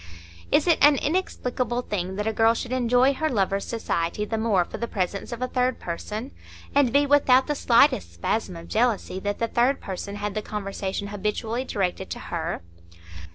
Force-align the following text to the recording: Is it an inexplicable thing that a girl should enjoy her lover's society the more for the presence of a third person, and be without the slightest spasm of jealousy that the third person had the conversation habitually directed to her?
Is 0.51 0.65
it 0.65 0.83
an 0.83 0.95
inexplicable 0.95 1.83
thing 1.83 2.15
that 2.15 2.25
a 2.25 2.33
girl 2.33 2.55
should 2.55 2.71
enjoy 2.71 3.13
her 3.13 3.29
lover's 3.29 3.65
society 3.65 4.25
the 4.25 4.35
more 4.35 4.65
for 4.65 4.79
the 4.79 4.87
presence 4.87 5.31
of 5.31 5.43
a 5.43 5.47
third 5.47 5.79
person, 5.79 6.31
and 6.73 6.91
be 6.91 7.05
without 7.05 7.45
the 7.45 7.53
slightest 7.53 8.15
spasm 8.15 8.55
of 8.55 8.67
jealousy 8.67 9.19
that 9.19 9.37
the 9.37 9.47
third 9.47 9.79
person 9.79 10.15
had 10.15 10.33
the 10.33 10.41
conversation 10.41 11.09
habitually 11.09 11.65
directed 11.65 12.09
to 12.09 12.19
her? 12.33 12.63